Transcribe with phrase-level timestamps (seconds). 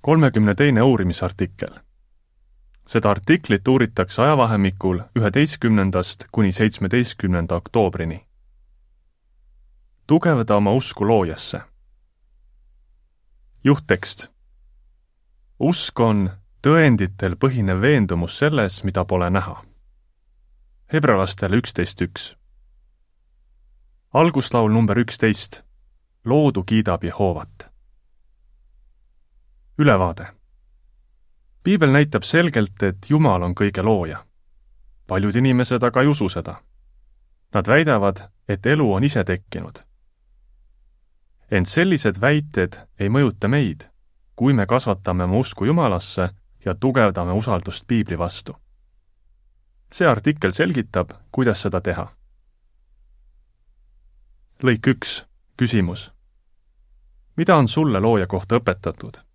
[0.00, 1.70] kolmekümne teine uurimisartikkel.
[2.86, 8.26] seda artiklit uuritakse ajavahemikul üheteistkümnendast kuni seitsmeteistkümnenda oktoobrini.
[10.06, 11.60] tugevda oma usku loojasse.
[13.64, 14.28] juhttekst.
[15.58, 16.30] usk on
[16.66, 19.64] tõenditel põhinev veendumus selles, mida pole näha.
[20.92, 22.36] hebralastele üksteist üks.
[24.12, 25.62] alguslaul number üksteist.
[26.24, 27.69] loodu kiidab Jehoovat
[29.80, 30.26] ülevaade.
[31.62, 34.26] piibel näitab selgelt, et Jumal on kõige looja.
[35.06, 36.62] paljud inimesed aga ei usu seda.
[37.54, 39.78] Nad väidavad, et elu on ise tekkinud.
[41.50, 43.88] ent sellised väited ei mõjuta meid,
[44.36, 46.28] kui me kasvatame oma usku Jumalasse
[46.64, 48.56] ja tugevdame usaldust piibli vastu.
[49.92, 52.06] see artikkel selgitab, kuidas seda teha.
[54.62, 56.12] lõik üks, küsimus.
[57.36, 59.29] mida on sulle looja kohta õpetatud?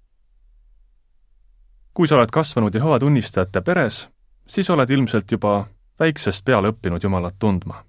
[1.96, 4.10] Kui sa oled kasvanud Jehova tunnistajate peres,
[4.48, 5.66] siis oled ilmselt juba
[6.00, 7.86] väiksest peale õppinud Jumalat tundma.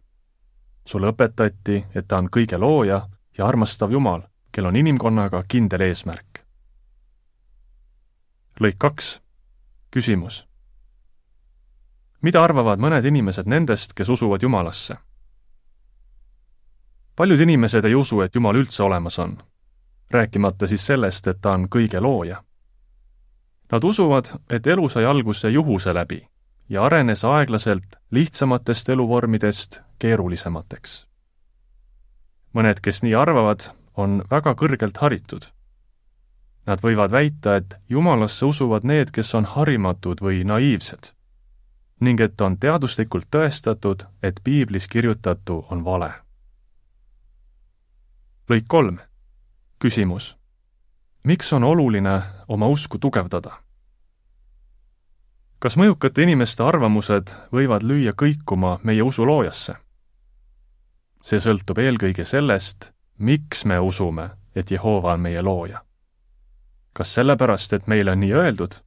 [0.87, 6.45] sulle õpetati, et ta on kõige looja ja armastav Jumal, kel on inimkonnaga kindel eesmärk.
[8.61, 9.21] lõik kaks.
[9.91, 10.47] küsimus.
[12.23, 14.97] mida arvavad mõned inimesed nendest, kes usuvad Jumalasse?
[17.17, 19.39] paljud inimesed ei usu, et Jumal üldse olemas on,
[20.11, 22.46] rääkimata siis sellest, et ta on kõige looja
[23.73, 26.27] Nad usuvad, et elu sai alguse juhuse läbi
[26.69, 31.07] ja arenes aeglaselt lihtsamatest eluvormidest keerulisemateks.
[32.55, 33.61] mõned, kes nii arvavad,
[33.97, 35.45] on väga kõrgelt haritud.
[36.67, 41.17] Nad võivad väita, et Jumalasse usuvad need, kes on harimatud või naiivsed
[42.01, 46.13] ning et on teaduslikult tõestatud, et piiblis kirjutatu on vale.
[48.49, 48.99] lõik kolm.
[49.79, 50.36] küsimus
[51.27, 53.51] miks on oluline oma usku tugevdada?
[55.59, 59.75] kas mõjukate inimeste arvamused võivad lüüa kõikuma meie usu loojasse?
[61.27, 65.83] see sõltub eelkõige sellest, miks me usume, et Jehova on meie looja.
[66.93, 68.79] kas sellepärast, et meile on nii öeldud,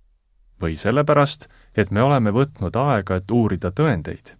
[0.62, 4.38] või sellepärast, et me oleme võtnud aega, et uurida tõendeid?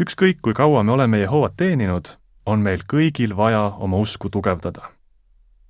[0.00, 2.16] ükskõik, kui kaua me oleme Jehovat teeninud,
[2.46, 4.93] on meil kõigil vaja oma usku tugevdada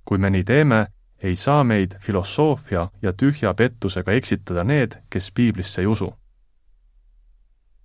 [0.05, 0.87] kui me nii teeme,
[1.23, 6.13] ei saa meid filosoofia ja tühja pettusega eksitada need, kes piiblisse ei usu.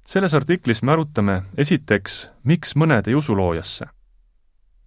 [0.06, 3.86] selles artiklis me arutame esiteks, miks mõned ei usu loojasse.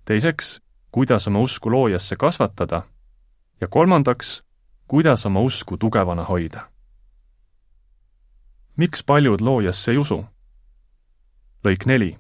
[0.05, 0.61] teiseks,
[0.91, 2.83] kuidas oma usku loojasse kasvatada
[3.61, 4.44] ja kolmandaks,
[4.88, 6.69] kuidas oma usku tugevana hoida.
[8.75, 10.25] miks paljud loojasse ei usu?
[11.65, 12.17] lõik neli.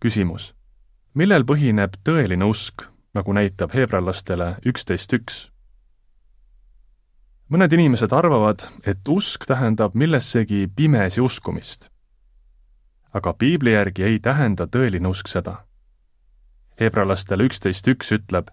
[0.00, 0.54] küsimus.
[1.14, 5.36] millel põhineb tõeline usk nagu näitab heebrealastele üksteist üks.
[7.48, 11.88] mõned inimesed arvavad, et usk tähendab millessegi pimesi uskumist.
[13.12, 15.64] aga piibli järgi ei tähenda tõeline usk seda.
[16.80, 18.50] heebrealastele üksteist üks ütleb,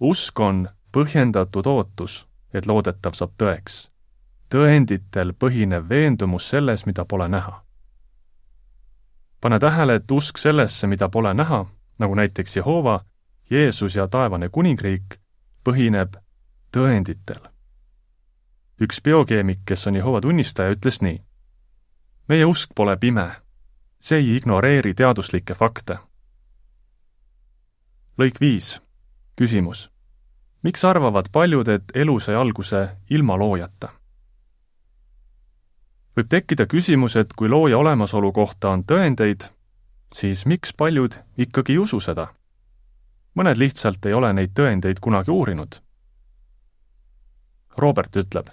[0.00, 3.90] usk on põhjendatud ootus, et loodetav saab tõeks.
[4.48, 7.64] tõenditel põhinev veendumus selles, mida pole näha.
[9.40, 11.66] pane tähele, et usk sellesse, mida pole näha,
[11.98, 13.04] nagu näiteks Jehova,
[13.50, 15.16] Jeesus ja taevane kuningriik
[15.64, 16.14] põhineb
[16.72, 17.40] tõenditel.
[18.80, 21.22] üks biokeemik, kes on Jehova tunnistaja, ütles nii.
[22.28, 23.30] meie usk pole pime,
[24.00, 25.98] see ei ignoreeri teaduslikke fakte.
[28.18, 28.80] lõik viis,
[29.36, 29.90] küsimus.
[30.62, 33.88] miks arvavad paljud, et elu sai alguse ilma loojata?
[36.16, 39.50] võib tekkida küsimus, et kui looja olemasolu kohta on tõendeid,
[40.14, 42.39] siis miks paljud ikkagi ei usu seda
[43.34, 45.80] mõned lihtsalt ei ole neid tõendeid kunagi uurinud.
[47.76, 48.50] Robert ütleb,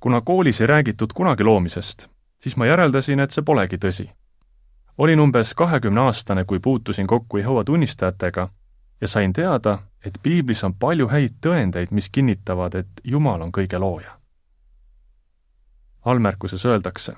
[0.00, 2.08] kuna koolis ei räägitud kunagi loomisest,
[2.38, 4.10] siis ma järeldasin, et see polegi tõsi.
[4.98, 8.48] olin umbes kahekümneaastane, kui puutusin kokku Jehova tunnistajatega
[9.00, 13.78] ja sain teada, et piiblis on palju häid tõendeid, mis kinnitavad, et Jumal on kõige
[13.78, 14.18] looja.
[16.04, 17.16] allmärkuses öeldakse,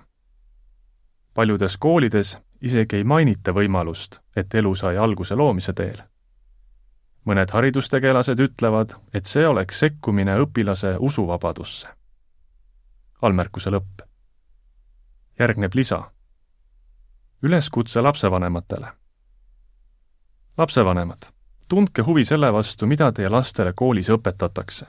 [1.34, 6.02] paljudes koolides isegi ei mainita võimalust, et elu sai alguse loomise teel
[7.24, 11.88] mõned haridustegelased ütlevad, et see oleks sekkumine õpilase usuvabadusse.
[13.22, 14.02] allmärkuse lõpp.
[15.38, 16.10] järgneb lisa.
[17.42, 18.88] üleskutse lapsevanematele.
[20.58, 21.26] lapsevanemad,
[21.68, 24.86] tundke huvi selle vastu, mida teie lastele koolis õpetatakse.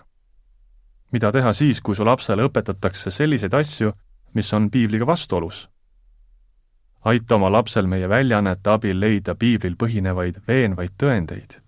[1.11, 3.93] mida teha siis, kui su lapsele õpetatakse selliseid asju,
[4.33, 5.69] mis on piibliga vastuolus?
[7.05, 11.64] aita oma lapsel meie väljaannete abil leida piiblil põhinevaid veenvaid tõendeid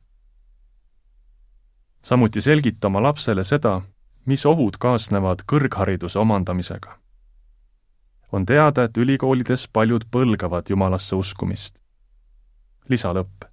[2.07, 3.81] samuti selgita oma lapsele seda,
[4.25, 6.99] mis ohud kaasnevad kõrghariduse omandamisega.
[8.31, 11.79] on teada, et ülikoolides paljud põlgavad Jumalasse uskumist.
[12.89, 13.43] lisalõpp.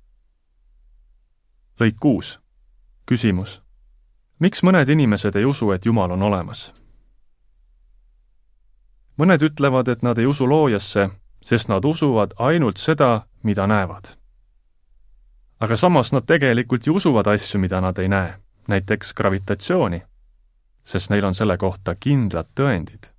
[1.80, 2.40] lõik kuus.
[3.06, 3.62] küsimus.
[4.38, 6.72] miks mõned inimesed ei usu, et Jumal on olemas?
[9.18, 11.10] mõned ütlevad, et nad ei usu loojasse,
[11.42, 14.16] sest nad usuvad ainult seda, mida näevad.
[15.60, 20.02] aga samas nad tegelikult ju usuvad asju, mida nad ei näe, näiteks gravitatsiooni,
[20.82, 23.10] sest neil on selle kohta kindlad tõendid.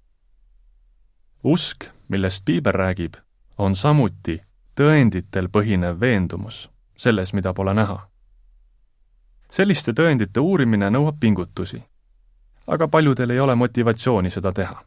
[1.43, 3.13] usk, millest piibel räägib,
[3.57, 4.41] on samuti
[4.75, 8.09] tõenditel põhinev veendumus selles, mida pole näha.
[9.49, 11.83] selliste tõendite uurimine nõuab pingutusi,
[12.67, 14.85] aga paljudel ei ole motivatsiooni seda teha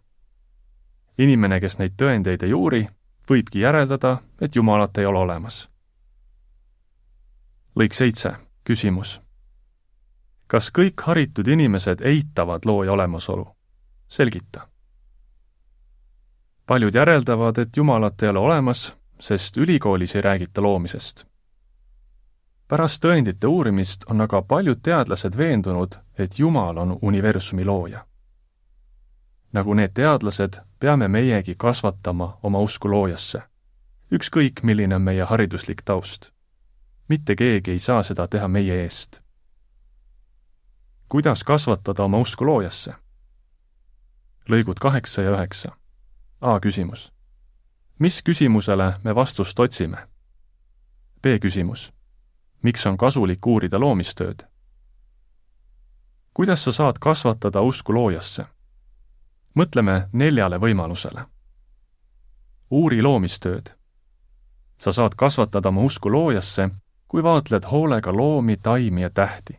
[1.18, 2.84] inimene, kes neid tõendeid ei uuri,
[3.28, 5.68] võibki järeldada, et Jumalat ei ole olemas.
[7.78, 8.32] lõik seitse,
[8.64, 9.20] küsimus.
[10.48, 13.46] Kas kõik haritud inimesed eitavad looja olemasolu?
[14.08, 14.68] selgita.
[16.66, 21.26] paljud järeldavad, et Jumalat ei ole olemas, sest ülikoolis ei räägita loomisest.
[22.68, 28.08] pärast tõendite uurimist on aga paljud teadlased veendunud, et Jumal on universumi looja
[29.52, 33.42] nagu need teadlased, peame meiegi kasvatama oma usku loojasse.
[34.12, 36.30] ükskõik, milline on meie hariduslik taust.
[37.08, 39.20] mitte keegi ei saa seda teha meie eest.
[41.08, 42.94] Kuidas kasvatada oma usku loojasse?
[44.48, 45.72] lõigud kaheksa ja üheksa.
[46.40, 47.12] A küsimus.
[47.98, 50.08] mis küsimusele me vastust otsime?
[51.22, 51.92] B küsimus.
[52.62, 54.46] miks on kasulik uurida loomistööd?
[56.34, 58.44] kuidas sa saad kasvatada usku loojasse?
[59.54, 61.24] mõtleme neljale võimalusele.
[62.70, 63.74] uuri loomistööd.
[64.78, 66.70] sa saad kasvatada oma usku loojasse,
[67.08, 69.58] kui vaatled hoolega loomi, taimi ja tähti.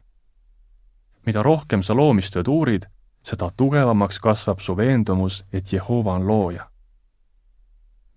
[1.30, 2.88] Mida rohkem sa loomistööd uurid,
[3.22, 6.70] seda tugevamaks kasvab su veendumus, et Jehova on looja.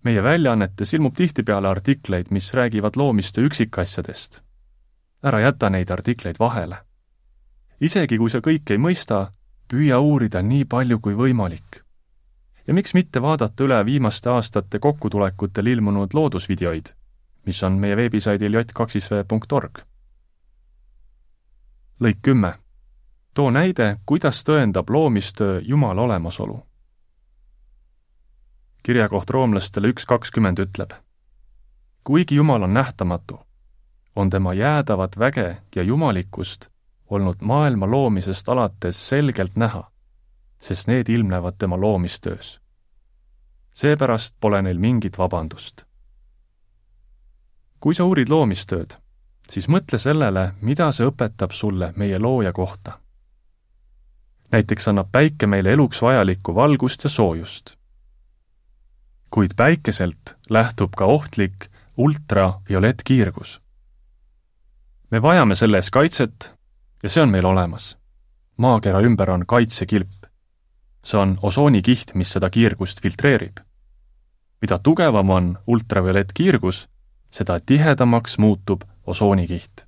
[0.03, 4.41] meie väljaannetes ilmub tihtipeale artikleid, mis räägivad loomistöö üksikasjadest.
[5.23, 6.77] ära jäta neid artikleid vahele.
[7.81, 9.31] isegi kui sa kõike ei mõista,
[9.67, 11.83] püüa uurida nii palju kui võimalik.
[12.67, 16.95] ja miks mitte vaadata üle viimaste aastate kokkutulekutel ilmunud loodusvideoid,
[17.45, 19.79] mis on meie veebisaidil j2v.org.
[21.99, 22.62] lõik kümme.
[23.33, 26.65] Too näide, kuidas tõendab loomistöö Jumala olemasolu.
[28.83, 30.91] kirjakoht roomlastele üks kakskümmend ütleb.
[32.03, 33.39] kuigi Jumal on nähtamatu,
[34.15, 36.69] on tema jäädavat väge ja jumalikkust
[37.09, 39.91] olnud maailma loomisest alates selgelt näha,
[40.59, 42.61] sest need ilmnevad tema loomistöös.
[43.73, 45.85] seepärast pole neil mingit vabandust.
[47.79, 48.93] kui sa uurid loomistööd,
[49.49, 53.02] siis mõtle sellele, mida see õpetab sulle meie looja kohta.
[54.53, 57.75] Näiteks annab päike meile eluks vajalikku valgust ja soojust.
[59.29, 61.65] kuid päikeselt lähtub ka ohtlik
[61.97, 63.61] ultraviolettkiirgus.
[65.11, 66.53] me vajame selle eest kaitset
[67.03, 67.97] ja see on meil olemas.
[68.57, 70.25] maakera ümber on kaitsekilp.
[71.03, 73.57] see on osoonikiht, mis seda kiirgust filtreerib.
[74.61, 76.89] mida tugevam on ultraviolettkiirgus,
[77.31, 79.85] seda tihedamaks muutub osoonikiht.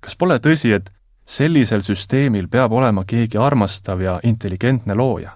[0.00, 0.97] kas pole tõsi, et
[1.28, 5.34] sellisel süsteemil peab olema keegi armastav ja intelligentne looja?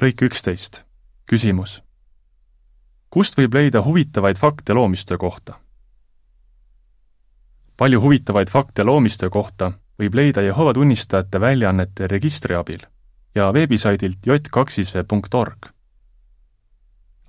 [0.00, 0.82] lõik üksteist.
[1.30, 1.82] küsimus.
[3.10, 5.60] kust võib leida huvitavaid fakte loomistöö kohta?
[7.76, 12.82] palju huvitavaid fakte loomistöö kohta võib leida Jehova tunnistajate väljaannete registri abil
[13.34, 15.70] ja veebisaidilt j2v.org.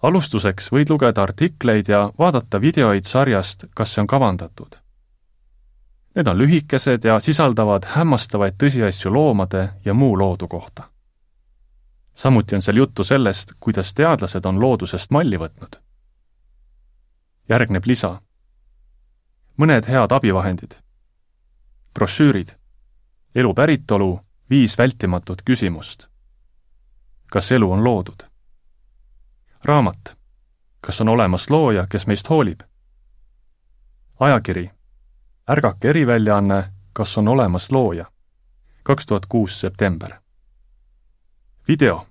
[0.02, 4.85] alustuseks võid lugeda artikleid ja vaadata videoid sarjast Kas see on kavandatud?
[6.16, 10.84] Need on lühikesed ja sisaldavad hämmastavaid tõsiasju loomade ja muu loodu kohta.
[12.14, 15.76] samuti on seal juttu sellest, kuidas teadlased on loodusest malli võtnud.
[17.50, 18.22] järgneb lisa
[19.58, 20.76] mõned head abivahendid.
[21.94, 22.56] brošüürid,
[23.36, 24.20] elu päritolu,
[24.50, 26.08] viis vältimatut küsimust.
[27.32, 28.24] kas elu on loodud?
[29.64, 30.18] raamat,
[30.82, 32.62] kas on olemas looja, kes meist hoolib?
[34.20, 34.72] ajakiri,
[35.50, 38.06] ärgake eriväljaanne, kas on olemas looja?
[38.84, 40.14] kaks tuhat kuus september.
[41.68, 42.08] video,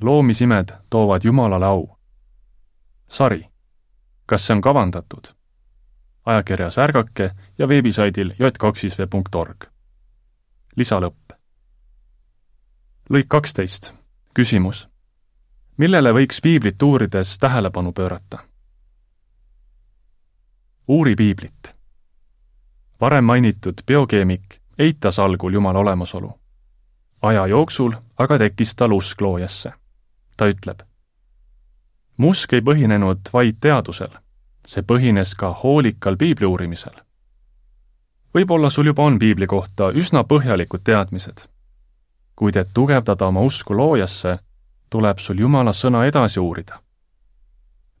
[0.00, 1.98] loomisimed toovad Jumalale au.
[3.08, 3.48] sari,
[4.26, 5.24] kas see on kavandatud?
[6.26, 9.64] ajakirjas Ärgake ja veebisaidil j2v.org.
[10.76, 11.32] lisalõpp.
[13.10, 13.94] lõik kaksteist.
[14.34, 14.88] küsimus.
[15.76, 18.38] millele võiks piiblit uurides tähelepanu pöörata?
[20.88, 21.83] uuri piiblit.
[23.00, 26.38] Varem mainitud biokeemik eitas algul Jumala olemasolu,
[27.22, 29.72] aja jooksul aga tekkis tal usk loojasse.
[30.36, 30.82] ta ütleb.
[32.16, 34.10] mu usk ei põhinenud vaid teadusel,
[34.66, 36.94] see põhines ka hoolikal piibli uurimisel.
[38.34, 41.48] võib-olla sul juba on piibli kohta üsna põhjalikud teadmised,
[42.36, 44.38] kuid et tugevdada oma usku loojasse,
[44.90, 46.80] tuleb sul Jumala sõna edasi uurida.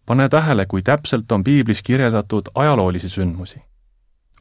[0.06, 3.62] pane tähele, kui täpselt on piiblis kirjeldatud ajaloolisi sündmusi.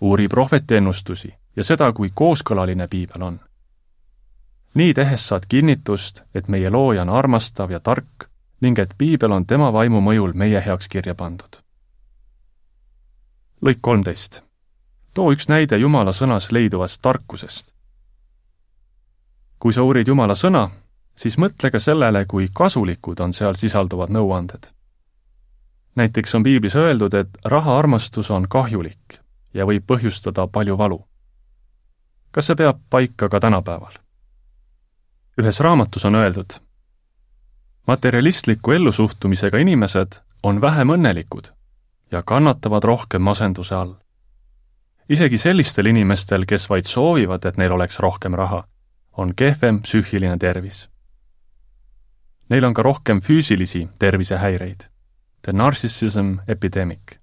[0.01, 3.39] Uuri prohveti ennustusi ja seda, kui kooskõlaline piibel on
[4.73, 8.29] nii tehes saad kinnitust, et meie looja on armastav ja tark
[8.61, 11.61] ning et piibel on tema vaimu mõjul meie heaks kirja pandud.
[13.61, 14.41] lõik kolmteist.
[15.13, 17.73] too üks näide Jumala sõnas leiduvast tarkusest.
[19.59, 20.69] kui sa uurid Jumala sõna,
[21.15, 24.71] siis mõtle ka sellele, kui kasulikud on seal sisalduvad nõuanded.
[25.95, 29.22] näiteks on piiblis öeldud, et rahaarmastus on kahjulik
[29.53, 31.05] ja võib põhjustada palju valu.
[32.31, 33.93] kas see peab paika ka tänapäeval?
[35.41, 36.53] ühes raamatus on öeldud,
[37.87, 41.51] materialistliku ellusuhtumisega inimesed on vähem õnnelikud
[42.11, 43.93] ja kannatavad rohkem masenduse all.
[45.09, 48.63] isegi sellistel inimestel, kes vaid soovivad, et neil oleks rohkem raha,
[49.17, 50.89] on kehvem psüühiline tervis.
[52.49, 54.89] Neil on ka rohkem füüsilisi tervisehäireid.
[55.41, 57.22] The narcissism epidemic.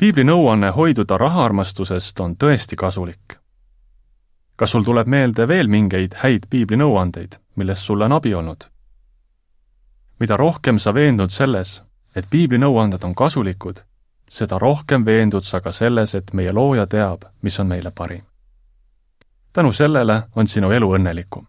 [0.00, 3.40] Piibli nõuanne hoiduda rahaarmastusest on tõesti kasulik
[4.60, 8.66] kas sul tuleb meelde veel mingeid häid piibli nõuandeid, millest sulle on abi olnud?
[10.20, 11.70] mida rohkem sa veendud selles,
[12.14, 13.80] et piibli nõuanded on kasulikud,
[14.28, 18.20] seda rohkem veendud sa ka selles, et meie looja teab, mis on meile parim.
[19.52, 21.46] tänu sellele on sinu elu õnnelikum.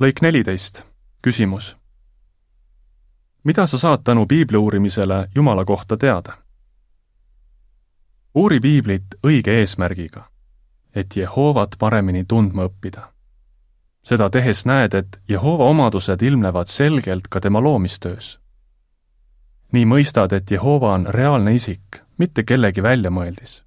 [0.00, 0.84] lõik neliteist,
[1.22, 1.76] küsimus.
[3.44, 6.32] Mida sa saad tänu piibli uurimisele Jumala kohta teada?
[8.34, 10.28] uuri piiblit õige eesmärgiga
[10.94, 13.08] et Jehovat paremini tundma õppida.
[14.02, 18.40] seda tehes näed, et Jehova omadused ilmnevad selgelt ka tema loomistöös.
[19.72, 23.64] nii mõistad, et Jehova on reaalne isik, mitte kellegi väljamõeldis.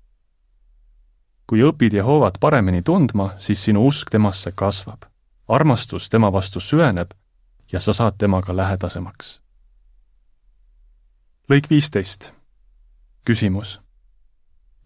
[1.47, 5.05] kui õpid Jehovat paremini tundma, siis sinu usk temasse kasvab,
[5.47, 7.11] armastus tema vastu süveneb
[7.71, 9.40] ja sa saad temaga lähedasemaks.
[11.51, 12.31] Lõik viisteist.
[13.27, 13.81] küsimus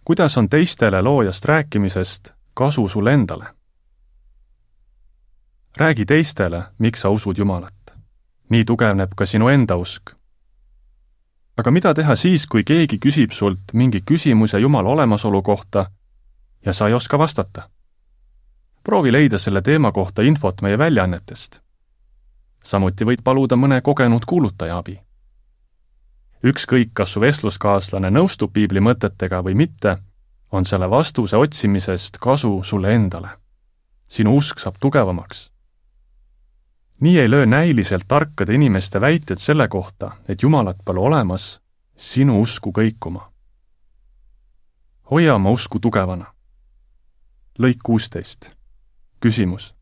[0.05, 3.45] kuidas on teistele loojast rääkimisest kasu sulle endale?
[5.77, 7.74] räägi teistele, miks sa usud Jumalat.
[8.50, 10.10] nii tugevneb ka sinu enda usk.
[11.57, 15.91] aga mida teha siis, kui keegi küsib sult mingi küsimuse Jumala olemasolu kohta
[16.65, 17.69] ja sa ei oska vastata?
[18.84, 21.62] proovi leida selle teema kohta infot meie väljaannetest.
[22.63, 25.05] samuti võid paluda mõne kogenud kuulutaja abi
[26.44, 29.98] ükskõik, kas su vestluskaaslane nõustub piibli mõtetega või mitte,
[30.51, 33.30] on selle vastuse otsimisest kasu sulle endale.
[34.08, 35.51] sinu usk saab tugevamaks.
[37.00, 41.62] nii ei löö näiliselt tarkade inimeste väited selle kohta, et Jumalat pole olemas,
[41.96, 43.32] sinu usku kõikuma.
[45.12, 46.25] hoia oma usku tugevana.
[47.60, 48.51] lõik kuusteist.
[49.20, 49.75] küsimus.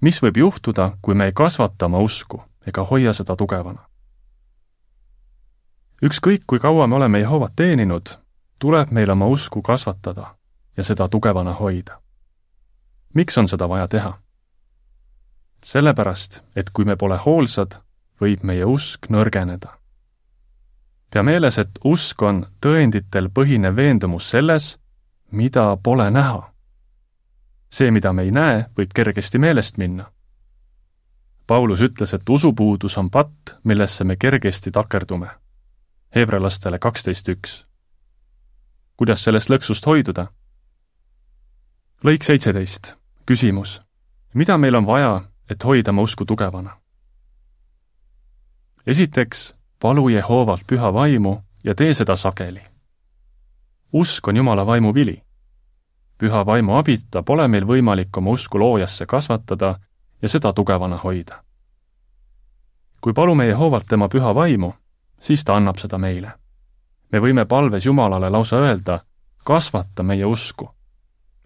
[0.00, 3.91] mis võib juhtuda, kui me ei kasvata oma usku ega hoia seda tugevana?
[6.02, 8.18] Ükskõik, kui kaua me oleme Jehovat teeninud,
[8.58, 10.34] tuleb meil oma usku kasvatada
[10.76, 12.00] ja seda tugevana hoida.
[13.14, 14.18] miks on seda vaja teha?
[15.64, 17.78] sellepärast, et kui me pole hoolsad,
[18.20, 19.78] võib meie usk nõrgeneda.
[21.10, 24.78] pea meeles, et usk on tõenditel põhinev veendumus selles,
[25.30, 26.52] mida pole näha.
[27.70, 30.10] see, mida me ei näe, võib kergesti meelest minna.
[31.46, 35.41] Paulus ütles, et usupuudus on patt, millesse me kergesti takerdume
[36.14, 37.64] heebrealastele kaksteist üks.
[38.96, 40.26] kuidas sellest lõksust hoiduda?
[42.04, 42.94] lõik seitseteist,
[43.26, 43.82] küsimus.
[44.34, 46.76] mida meil on vaja, et hoida oma usku tugevana?
[48.86, 52.62] esiteks, palu Jehovalt püha vaimu ja tee seda sageli.
[53.92, 55.22] usk on Jumala vaimu vili.
[56.18, 59.78] püha vaimu abita pole meil võimalik oma usku loojasse kasvatada
[60.22, 61.44] ja seda tugevana hoida.
[63.00, 64.74] kui palume Jehovalt tema püha vaimu,
[65.22, 66.32] siis ta annab seda meile.
[67.12, 69.04] me võime palves Jumalale lausa öelda,
[69.44, 70.70] kasvata meie usku.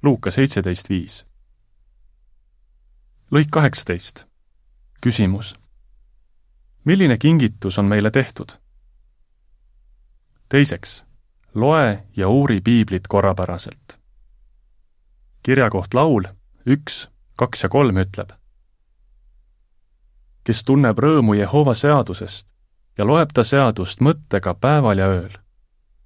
[0.02, 1.26] Luuka seitseteist viis.
[3.30, 4.24] lõik kaheksateist.
[5.00, 5.58] küsimus.
[6.84, 8.52] milline kingitus on meile tehtud?
[10.48, 11.04] teiseks,
[11.54, 14.00] loe ja uuri piiblit korrapäraselt.
[15.42, 16.24] kirjakoht laul
[16.66, 18.32] üks, kaks ja kolm ütleb.
[20.44, 22.55] kes tunneb rõõmu Jehova seadusest
[22.98, 25.32] ja loeb ta seadust mõttega päeval ja ööl.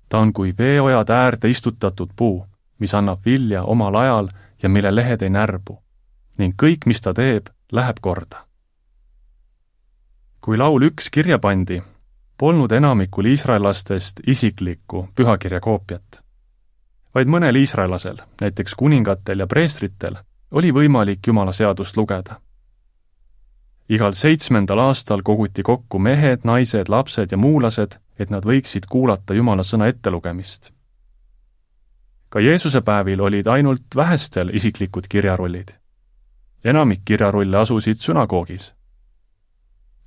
[0.08, 2.46] ta on kui veeojad äärde istutatud puu,
[2.78, 4.28] mis annab vilja omal ajal
[4.62, 5.82] ja mille lehed ei närbu.
[6.38, 8.46] ning kõik, mis ta teeb, läheb korda.
[10.40, 11.82] kui laul üks kirja pandi,
[12.38, 16.24] polnud enamikul iisraellastest isiklikku pühakirja koopiat.
[17.14, 20.16] vaid mõnel iisraellasel, näiteks kuningatel ja preestritel,
[20.50, 22.40] oli võimalik Jumala seadust lugeda.
[23.90, 29.62] Igal seitsmendal aastal koguti kokku mehed, naised, lapsed ja muulased, et nad võiksid kuulata Jumala
[29.66, 30.70] sõna ettelugemist.
[32.30, 35.68] ka Jeesuse päevil olid ainult vähestel isiklikud kirjarullid.
[36.64, 38.74] enamik kirjarulle asusid sünagoogis.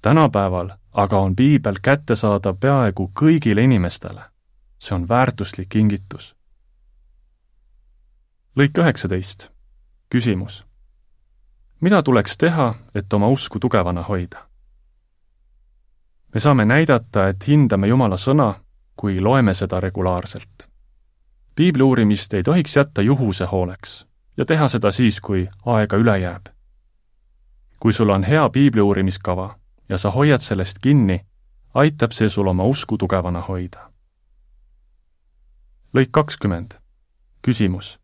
[0.02, 4.22] tänapäeval aga on piibel kättesaadav peaaegu kõigile inimestele.
[4.80, 6.36] see on väärtuslik kingitus.
[8.56, 9.50] lõik üheksateist.
[10.10, 10.66] küsimus.
[11.84, 14.48] Mida tuleks teha, et oma usku tugevana hoida?
[16.34, 18.54] me saame näidata, et hindame Jumala sõna,
[18.96, 20.70] kui loeme seda regulaarselt.
[21.56, 26.46] piibli uurimist ei tohiks jätta juhuse hooleks ja teha seda siis, kui aega üle jääb.
[27.80, 29.56] kui sul on hea piibli uurimiskava
[29.90, 31.26] ja sa hoiad sellest kinni,
[31.74, 33.92] aitab see sul oma usku tugevana hoida.
[35.94, 36.80] lõik kakskümmend.
[37.42, 38.00] küsimus.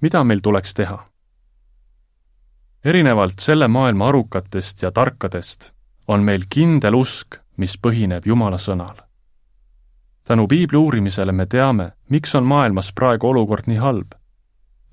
[0.00, 1.15] mida meil tuleks teha?
[2.84, 5.72] Erinevalt selle maailma arukatest ja tarkadest
[6.08, 9.02] on meil kindel usk, mis põhineb Jumala sõnal.
[10.24, 14.14] tänu piibli uurimisele me teame, miks on maailmas praegu olukord nii halb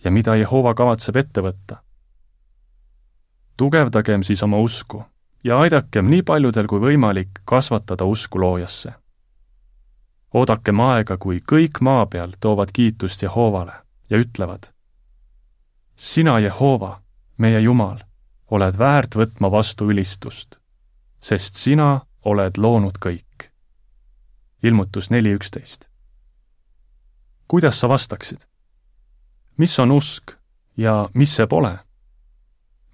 [0.04, 1.78] ja mida Jehova kavatseb ette võtta.
[3.58, 5.04] tugevdagem siis oma usku
[5.44, 8.94] ja aidakem nii paljudel kui võimalik kasvatada usku loojasse.
[10.34, 13.74] oodakem aega, kui kõik maa peal toovad kiitust Jehovale
[14.10, 14.72] ja ütlevad,
[15.96, 17.03] sina, Jehova,
[17.44, 18.00] meie Jumal,
[18.56, 20.56] oled väärt võtma vastu ülistust,
[21.20, 23.50] sest sina oled loonud kõik.
[24.64, 25.90] ilmutus neli üksteist.
[27.48, 28.48] kuidas sa vastaksid?
[29.58, 30.32] mis on usk
[30.78, 31.78] ja mis see pole?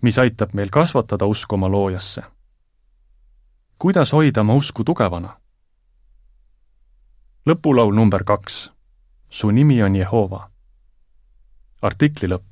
[0.02, 2.24] mis aitab meil kasvatada usku oma loojasse
[3.80, 5.38] kuidas hoida oma usku tugevana?
[7.48, 8.72] lõpulaul number kaks.
[9.30, 10.50] su nimi on Jehova.
[11.82, 12.49] artikli lõpp.